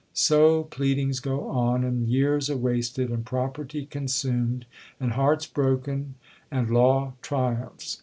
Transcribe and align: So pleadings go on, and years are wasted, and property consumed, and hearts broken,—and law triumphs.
So 0.15 0.63
pleadings 0.63 1.19
go 1.19 1.47
on, 1.49 1.83
and 1.83 2.07
years 2.07 2.49
are 2.49 2.57
wasted, 2.57 3.11
and 3.11 3.23
property 3.23 3.85
consumed, 3.85 4.65
and 4.99 5.11
hearts 5.11 5.45
broken,—and 5.45 6.71
law 6.71 7.13
triumphs. 7.21 7.99